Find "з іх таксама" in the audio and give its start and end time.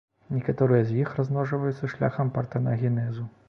0.87-1.19